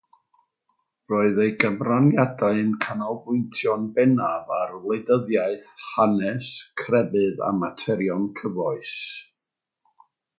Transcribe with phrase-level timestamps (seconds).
[1.11, 6.49] Roedd ei gyfraniadau'n canolbwyntio'n bennaf ar wleidyddiaeth, hanes,
[6.83, 8.95] crefydd a materion cyfoes.